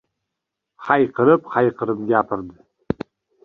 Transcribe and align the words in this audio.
Hayqirib-hayqirib 0.87 2.03
gapirdi. 2.15 2.69